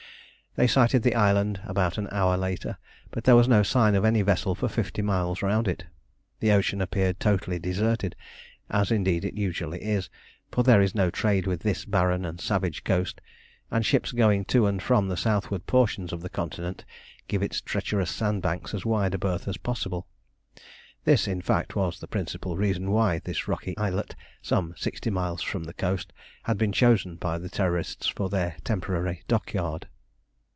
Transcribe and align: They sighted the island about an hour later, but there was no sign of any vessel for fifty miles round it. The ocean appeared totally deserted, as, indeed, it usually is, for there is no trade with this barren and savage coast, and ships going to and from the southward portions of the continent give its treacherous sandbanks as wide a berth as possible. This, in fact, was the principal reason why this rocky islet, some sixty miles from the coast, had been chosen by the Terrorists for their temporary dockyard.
They 0.55 0.67
sighted 0.67 1.03
the 1.03 1.15
island 1.15 1.61
about 1.63 1.97
an 1.97 2.09
hour 2.11 2.35
later, 2.35 2.77
but 3.09 3.23
there 3.23 3.37
was 3.37 3.47
no 3.47 3.63
sign 3.63 3.95
of 3.95 4.03
any 4.03 4.21
vessel 4.21 4.53
for 4.53 4.67
fifty 4.67 5.01
miles 5.01 5.41
round 5.41 5.65
it. 5.65 5.85
The 6.41 6.51
ocean 6.51 6.81
appeared 6.81 7.21
totally 7.21 7.57
deserted, 7.57 8.17
as, 8.69 8.91
indeed, 8.91 9.23
it 9.23 9.35
usually 9.35 9.81
is, 9.81 10.09
for 10.51 10.61
there 10.63 10.81
is 10.81 10.93
no 10.93 11.09
trade 11.09 11.47
with 11.47 11.61
this 11.61 11.85
barren 11.85 12.25
and 12.25 12.41
savage 12.41 12.83
coast, 12.83 13.21
and 13.71 13.85
ships 13.85 14.11
going 14.11 14.43
to 14.51 14.65
and 14.65 14.83
from 14.83 15.07
the 15.07 15.15
southward 15.15 15.65
portions 15.67 16.11
of 16.11 16.19
the 16.19 16.29
continent 16.29 16.83
give 17.29 17.41
its 17.41 17.61
treacherous 17.61 18.11
sandbanks 18.11 18.73
as 18.73 18.85
wide 18.85 19.13
a 19.13 19.17
berth 19.17 19.47
as 19.47 19.55
possible. 19.55 20.05
This, 21.05 21.29
in 21.29 21.41
fact, 21.41 21.77
was 21.77 21.97
the 21.97 22.07
principal 22.09 22.57
reason 22.57 22.91
why 22.91 23.19
this 23.19 23.47
rocky 23.47 23.75
islet, 23.77 24.17
some 24.41 24.73
sixty 24.75 25.09
miles 25.09 25.41
from 25.41 25.63
the 25.63 25.73
coast, 25.73 26.11
had 26.43 26.57
been 26.57 26.73
chosen 26.73 27.15
by 27.15 27.37
the 27.37 27.47
Terrorists 27.49 28.07
for 28.09 28.27
their 28.27 28.57
temporary 28.65 29.23
dockyard. 29.29 29.87